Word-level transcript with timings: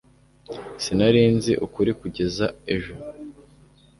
Sinari 0.83 1.21
nzi 1.35 1.53
ukuri 1.65 1.91
kugeza 1.99 2.45
ejo 2.75 2.93